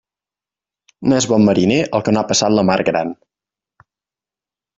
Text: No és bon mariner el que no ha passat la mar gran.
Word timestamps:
No 1.11 1.19
és 1.23 1.27
bon 1.31 1.45
mariner 1.49 1.77
el 1.99 2.05
que 2.07 2.15
no 2.15 2.23
ha 2.23 2.25
passat 2.33 2.57
la 2.57 2.65
mar 2.71 2.79
gran. 2.89 3.13